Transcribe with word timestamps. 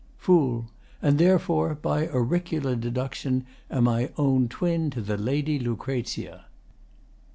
FOOL 0.17 0.65
And 0.99 1.19
therefore, 1.19 1.75
by 1.79 2.07
auricular 2.07 2.75
deduction, 2.75 3.45
am 3.69 3.87
I 3.87 4.09
own 4.17 4.47
twin 4.47 4.89
to 4.89 4.99
the 4.99 5.15
Lady 5.15 5.59
Lucrezia! 5.59 6.45